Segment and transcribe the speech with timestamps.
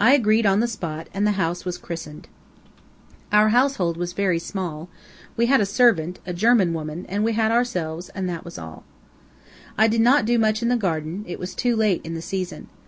[0.00, 2.26] I agreed on the spot, and the house was christened.
[3.30, 4.12] Our household was
[4.44, 4.88] small;
[5.36, 8.82] we had a servant a German woman; and we had ourselves, that was all.
[9.78, 12.70] I did not do much in the garden; it was too late in the season.